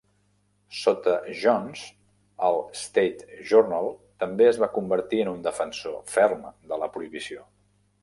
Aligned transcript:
Sota 0.77 1.11
Jones, 1.41 1.83
el 2.49 2.57
"State 2.85 3.39
Journal" 3.51 3.93
també 4.27 4.51
es 4.55 4.61
va 4.67 4.73
convertir 4.81 5.23
en 5.29 5.33
un 5.37 5.49
defensor 5.53 6.05
ferm 6.19 6.53
de 6.75 6.85
la 6.85 6.95
prohibició. 6.99 7.51